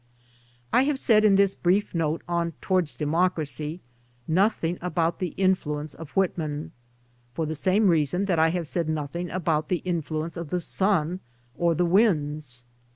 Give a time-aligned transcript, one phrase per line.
[0.73, 3.81] I have said in this brief note on "Towards Democracy"
[4.27, 6.71] nothing about the influence of Whitman—
[7.35, 11.19] for the same reason that I have said nothing about the influence of the sun
[11.55, 12.63] or the winds.